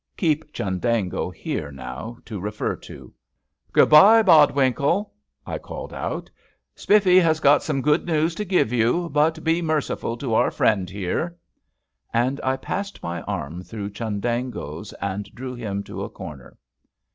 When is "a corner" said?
16.03-16.57